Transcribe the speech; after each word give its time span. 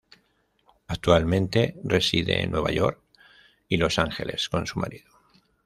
Actualmente 0.87 1.75
reside 1.83 2.41
en 2.41 2.49
Nueva 2.49 2.71
York 2.71 3.01
y 3.69 3.77
Los 3.77 3.99
Ángeles 3.99 4.49
con 4.49 4.65
su 4.65 4.79
marido. 4.79 5.11